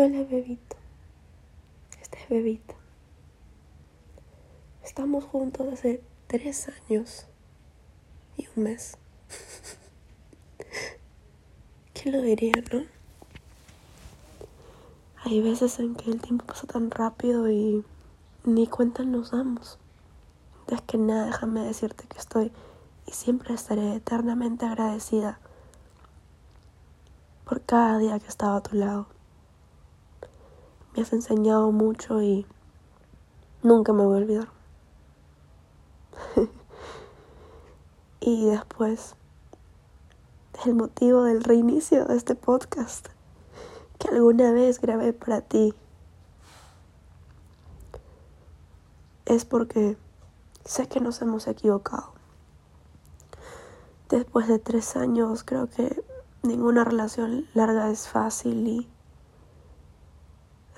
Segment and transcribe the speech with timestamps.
[0.00, 0.76] Hola, bebito.
[2.00, 2.76] Este es bebita.
[4.84, 7.26] Estamos juntos hace tres años
[8.36, 8.96] y un mes.
[11.94, 12.84] ¿Quién lo diría, no?
[15.24, 17.84] Hay veces en que el tiempo pasa tan rápido y
[18.44, 19.80] ni cuenta nos damos.
[20.60, 22.52] Antes que nada, déjame decirte que estoy
[23.04, 25.40] y siempre estaré eternamente agradecida
[27.44, 29.17] por cada día que he estado a tu lado.
[30.98, 32.44] Me has enseñado mucho y
[33.62, 34.48] nunca me voy a olvidar.
[38.20, 39.14] y después,
[40.66, 43.10] el motivo del reinicio de este podcast
[44.00, 45.72] que alguna vez grabé para ti
[49.24, 49.96] es porque
[50.64, 52.12] sé que nos hemos equivocado.
[54.08, 56.02] Después de tres años creo que
[56.42, 58.88] ninguna relación larga es fácil y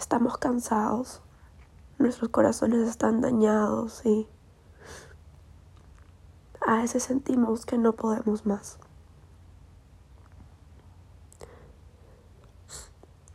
[0.00, 1.20] estamos cansados.
[1.98, 4.26] Nuestros corazones están dañados y
[6.66, 8.78] a veces sentimos que no podemos más.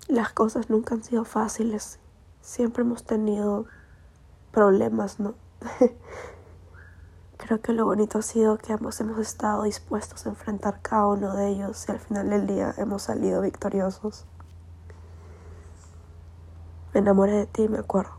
[0.07, 1.99] Las cosas nunca han sido fáciles.
[2.41, 3.65] Siempre hemos tenido
[4.51, 5.35] problemas, ¿no?
[7.37, 11.35] Creo que lo bonito ha sido que ambos hemos estado dispuestos a enfrentar cada uno
[11.35, 14.25] de ellos y al final del día hemos salido victoriosos.
[16.95, 18.11] Me enamoré de ti, me acuerdo.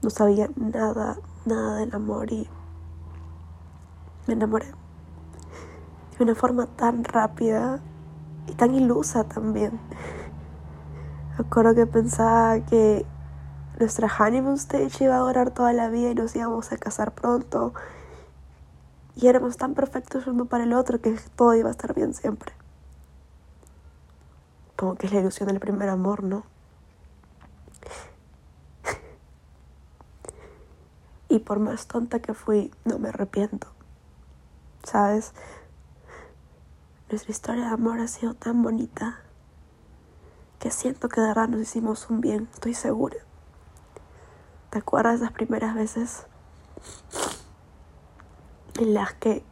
[0.00, 2.48] No sabía nada, nada del amor y
[4.26, 4.64] me enamoré.
[6.16, 7.80] De una forma tan rápida
[8.46, 9.78] y tan ilusa también.
[11.36, 13.04] Me acuerdo que pensaba que
[13.78, 17.74] nuestra honeymoon stage iba a durar toda la vida y nos íbamos a casar pronto.
[19.16, 22.54] Y éramos tan perfectos uno para el otro que todo iba a estar bien siempre.
[24.78, 26.44] Como que es la ilusión del primer amor, ¿no?
[31.28, 33.68] y por más tonta que fui, no me arrepiento.
[34.82, 35.32] ¿Sabes?
[37.10, 39.20] Nuestra historia de amor ha sido tan bonita
[40.58, 43.16] que siento que de verdad nos hicimos un bien, estoy segura.
[44.70, 46.26] ¿Te acuerdas de las primeras veces
[48.78, 49.44] en las que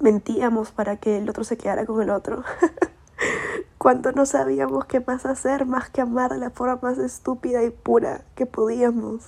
[0.00, 2.44] mentíamos para que el otro se quedara con el otro?
[3.86, 7.70] Cuando no sabíamos qué más hacer más que amar de la forma más estúpida y
[7.70, 9.26] pura que podíamos.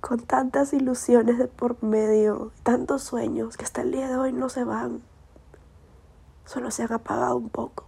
[0.00, 4.48] Con tantas ilusiones de por medio, tantos sueños que hasta el día de hoy no
[4.48, 5.00] se van,
[6.44, 7.86] solo se han apagado un poco.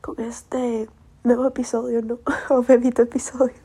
[0.00, 0.88] Con este
[1.24, 2.20] nuevo episodio, ¿no?
[2.50, 3.56] o bebito episodio.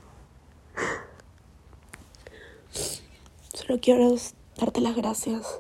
[3.54, 4.12] Solo quiero
[4.58, 5.60] darte las gracias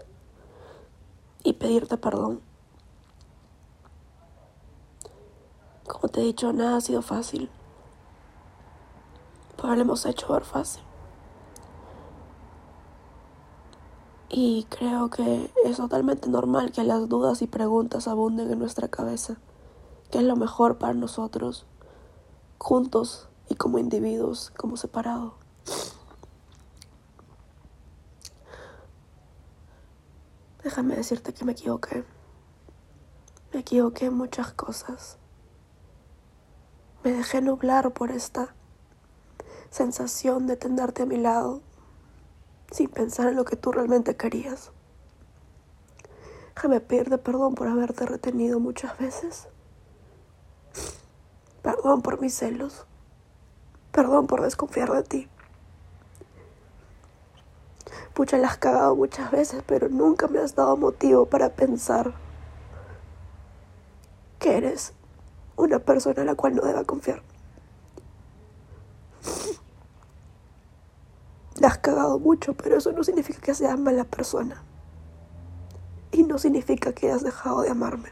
[1.43, 2.48] y pedirte perdón.
[5.89, 7.49] Como te he dicho, nada ha sido fácil.
[9.57, 10.83] Pero lo hemos hecho ver fácil.
[14.29, 19.37] Y creo que es totalmente normal que las dudas y preguntas abunden en nuestra cabeza.
[20.11, 21.65] ¿Qué es lo mejor para nosotros?
[22.59, 25.33] juntos y como individuos, como separados.
[30.63, 32.03] Déjame decirte que me equivoqué.
[33.53, 35.17] Me equivoqué en muchas cosas.
[37.03, 38.53] Me dejé nublar por esta
[39.69, 41.61] sensación de tenerte a mi lado
[42.71, 44.71] sin pensar en lo que tú realmente querías.
[46.55, 49.47] Déjame pedirte perdón por haberte retenido muchas veces.
[51.61, 52.85] Perdón por mis celos.
[53.93, 55.29] Perdón por desconfiar de ti.
[58.13, 62.13] Pucha, la has cagado muchas veces, pero nunca me has dado motivo para pensar
[64.39, 64.93] que eres
[65.59, 67.21] una persona a la cual no deba confiar.
[71.59, 74.63] La has cagado mucho, pero eso no significa que seas mala persona.
[76.11, 78.09] Y no significa que hayas dejado de amarme.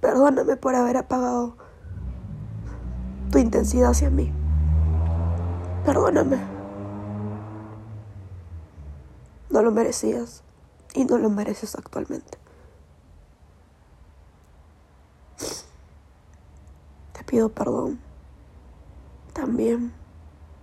[0.00, 1.56] Perdóname por haber apagado
[3.30, 4.32] tu intensidad hacia mí.
[5.84, 6.38] Perdóname.
[9.50, 10.42] No lo merecías
[10.94, 12.45] y no lo mereces actualmente.
[17.36, 18.00] Pido perdón
[19.34, 19.92] también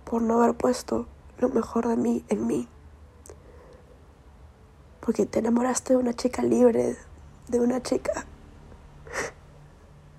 [0.04, 1.06] por no haber puesto
[1.38, 2.68] lo mejor de mí en mí.
[4.98, 6.96] Porque te enamoraste de una chica libre,
[7.46, 8.26] de una chica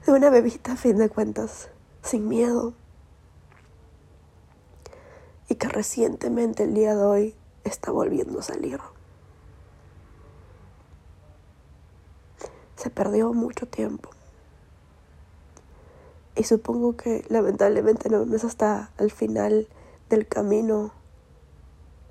[0.06, 1.72] de una bebita a fin de cuentas,
[2.02, 2.74] sin miedo.
[5.50, 7.36] Y que recientemente el día de hoy
[7.66, 8.80] está volviendo a salir.
[12.78, 14.10] se perdió mucho tiempo.
[16.36, 19.68] Y supongo que lamentablemente no, es hasta el final
[20.10, 20.92] del camino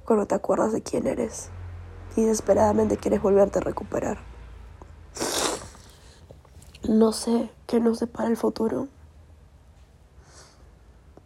[0.05, 1.51] cuando te acuerdas de quién eres
[2.17, 4.19] y desesperadamente quieres volverte a recuperar.
[6.89, 8.89] No sé qué nos depara el futuro,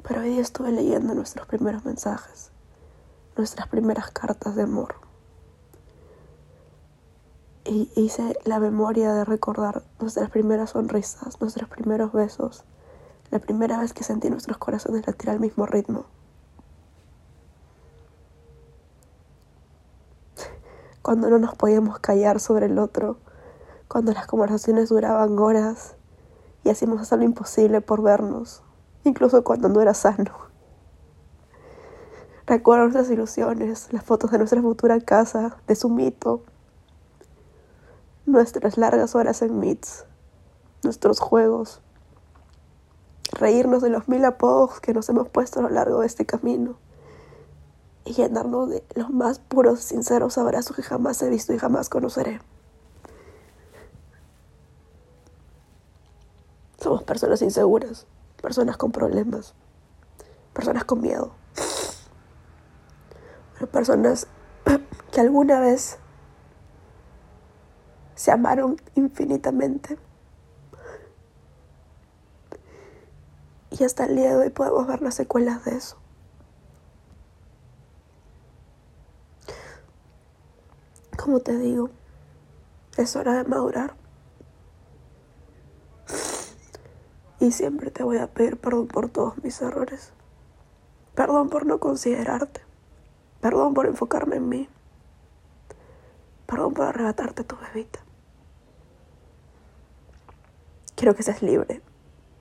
[0.07, 2.51] pero hoy día estuve leyendo nuestros primeros mensajes,
[3.37, 4.95] nuestras primeras cartas de amor.
[7.65, 12.65] Y hice la memoria de recordar nuestras primeras sonrisas, nuestros primeros besos,
[13.31, 16.07] la primera vez que sentí nuestros corazones latir al mismo ritmo.
[21.03, 23.19] Cuando no nos podíamos callar sobre el otro,
[23.89, 25.95] cuando las conversaciones duraban horas
[26.65, 28.63] y hacíamos hasta lo imposible por vernos,
[29.05, 30.33] incluso cuando no era sano.
[32.47, 36.43] Recuerdo nuestras ilusiones, las fotos de nuestra futura casa, de su mito,
[38.25, 40.07] nuestras largas horas en meets,
[40.83, 41.83] nuestros juegos,
[43.33, 46.79] reírnos de los mil apodos que nos hemos puesto a lo largo de este camino
[48.05, 52.41] y llenarnos de los más puros, sinceros abrazos que jamás he visto y jamás conoceré.
[56.79, 58.07] Somos personas inseguras,
[58.41, 59.55] personas con problemas,
[60.55, 61.33] personas con miedo,
[63.73, 64.27] personas
[65.11, 65.99] que alguna vez
[68.15, 69.99] se amaron infinitamente
[73.71, 75.99] Y hasta el día de hoy podemos ver las secuelas de eso.
[81.17, 81.91] Como te digo,
[82.97, 83.95] es hora de madurar.
[87.41, 90.13] Y siempre te voy a pedir perdón por todos mis errores.
[91.15, 92.63] Perdón por no considerarte.
[93.41, 94.69] Perdón por enfocarme en mí.
[96.47, 98.01] Perdón por arrebatarte tu bebita.
[100.97, 101.83] Quiero que seas libre.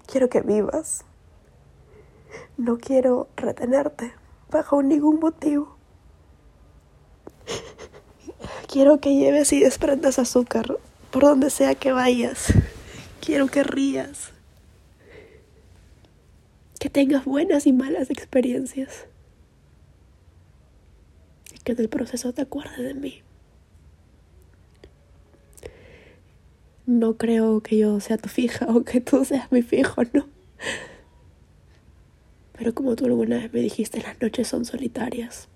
[0.07, 1.03] Quiero que vivas.
[2.57, 4.13] No quiero retenerte
[4.50, 5.77] bajo ningún motivo.
[8.68, 10.77] Quiero que lleves y desprendas azúcar
[11.12, 12.53] por donde sea que vayas.
[13.21, 14.31] Quiero que rías.
[16.79, 19.06] Que tengas buenas y malas experiencias.
[21.53, 23.23] Y que en el proceso te acuerdes de mí.
[26.85, 30.27] No creo que yo sea tu fija o que tú seas mi fijo, no.
[32.57, 35.48] Pero como tú alguna vez me dijiste, las noches son solitarias.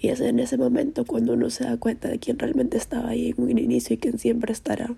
[0.00, 3.34] Y es en ese momento cuando uno se da cuenta de quién realmente estaba ahí
[3.36, 4.96] en un inicio y quién siempre estará.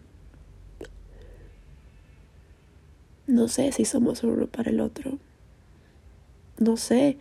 [3.27, 5.19] No sé si somos uno para el otro.
[6.59, 7.17] No sé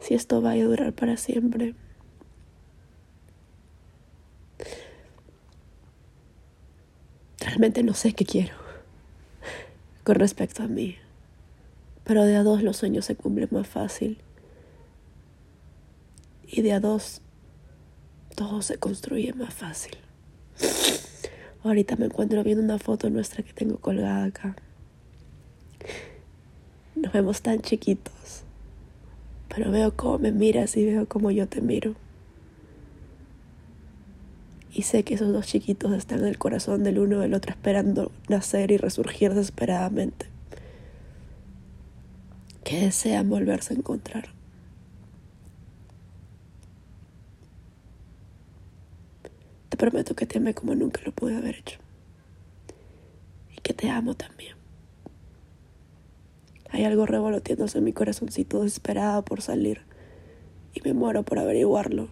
[0.00, 1.74] si esto va a durar para siempre.
[7.40, 8.54] Realmente no sé qué quiero
[10.04, 10.96] con respecto a mí
[12.06, 14.18] pero de a dos los sueños se cumplen más fácil.
[16.46, 17.20] Y de a dos
[18.36, 19.96] todo se construye más fácil.
[21.64, 24.54] Ahorita me encuentro viendo una foto nuestra que tengo colgada acá.
[26.94, 28.44] Nos vemos tan chiquitos,
[29.48, 31.96] pero veo cómo me miras y veo cómo yo te miro.
[34.72, 38.12] Y sé que esos dos chiquitos están en el corazón del uno del otro esperando
[38.28, 40.35] nacer y resurgir desesperadamente
[42.66, 44.30] que desean volverse a encontrar.
[49.68, 51.78] Te prometo que te amé como nunca lo pude haber hecho.
[53.56, 54.56] Y que te amo también.
[56.70, 59.82] Hay algo revoloteándose en mi corazoncito desesperado por salir.
[60.74, 62.08] Y me muero por averiguarlo.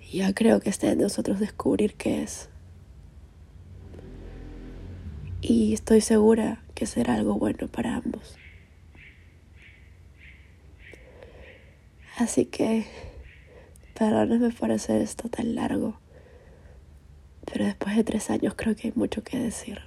[0.00, 2.48] Y ya creo que está en nosotros descubrir qué es.
[5.40, 8.38] Y estoy segura que será algo bueno para ambos.
[12.16, 12.86] Así que,
[13.92, 16.00] perdóname por hacer esto tan largo,
[17.44, 19.82] pero después de tres años creo que hay mucho que decir.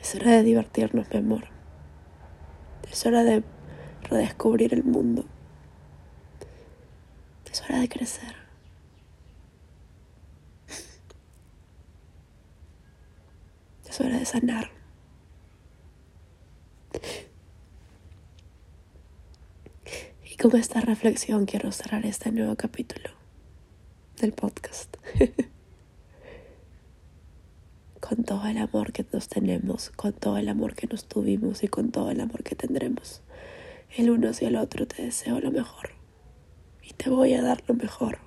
[0.00, 1.44] Es hora de divertirnos, mi amor.
[2.90, 3.42] Es hora de
[4.04, 5.26] redescubrir el mundo.
[7.52, 8.39] Es hora de crecer.
[13.90, 14.70] Es hora de sanar.
[20.24, 23.10] Y con esta reflexión quiero cerrar este nuevo capítulo
[24.20, 24.96] del podcast.
[28.00, 31.68] con todo el amor que nos tenemos, con todo el amor que nos tuvimos y
[31.68, 33.22] con todo el amor que tendremos.
[33.96, 35.90] El uno hacia el otro te deseo lo mejor.
[36.82, 38.18] y te voy a dar lo mejor.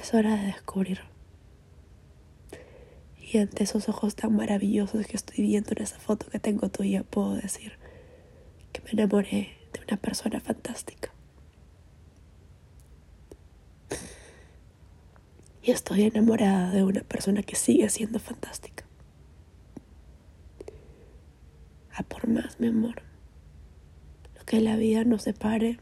[0.00, 1.00] Es hora de descubrir.
[3.20, 7.02] Y ante esos ojos tan maravillosos que estoy viendo en esa foto que tengo tuya,
[7.04, 7.72] puedo decir
[8.72, 11.12] que me enamoré de una persona fantástica.
[15.62, 18.84] Y estoy enamorada de una persona que sigue siendo fantástica.
[21.92, 23.02] A por más, mi amor.
[24.38, 25.78] Lo que la vida nos separe.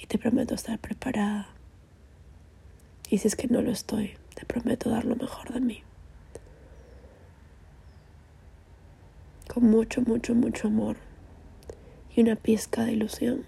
[0.00, 1.55] Y te prometo estar preparada.
[3.08, 5.82] Y si es que no lo estoy, te prometo dar lo mejor de mí.
[9.48, 10.96] Con mucho, mucho, mucho amor
[12.14, 13.46] y una pizca de ilusión.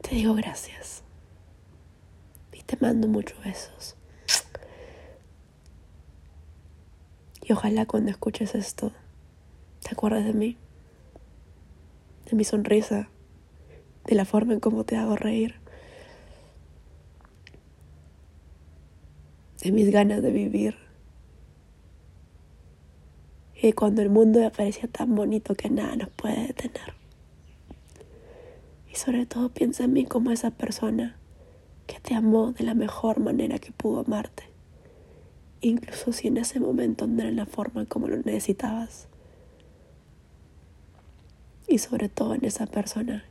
[0.00, 1.02] Te digo gracias.
[2.52, 3.94] Y te mando muchos besos.
[7.42, 8.92] Y ojalá cuando escuches esto,
[9.82, 10.56] te acuerdes de mí.
[12.30, 13.08] De mi sonrisa.
[14.06, 15.56] De la forma en cómo te hago reír.
[19.62, 20.76] De mis ganas de vivir.
[23.60, 26.94] Y cuando el mundo me parecía tan bonito que nada nos puede detener.
[28.90, 31.16] Y sobre todo piensa en mí como esa persona
[31.86, 34.44] que te amó de la mejor manera que pudo amarte.
[35.60, 39.08] Incluso si en ese momento no era la forma como lo necesitabas.
[41.66, 43.24] Y sobre todo en esa persona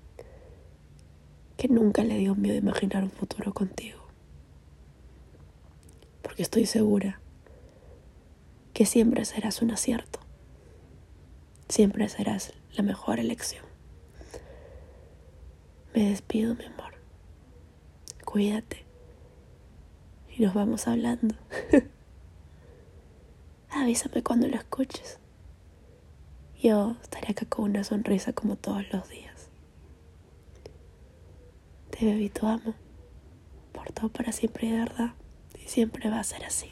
[1.55, 3.97] que nunca le dio miedo imaginar un futuro contigo
[6.38, 7.20] porque estoy segura
[8.74, 10.20] que siempre serás un acierto.
[11.67, 13.65] Siempre serás la mejor elección.
[15.96, 16.94] Me despido, mi amor.
[18.24, 18.86] Cuídate.
[20.29, 21.34] Y nos vamos hablando.
[23.72, 25.17] Avísame cuando lo escuches.
[26.62, 29.50] Yo estaré acá con una sonrisa como todos los días.
[31.89, 32.75] Te bebito amo.
[33.72, 35.15] Por todo para siempre y de verdad
[35.67, 36.71] siempre va a ser así.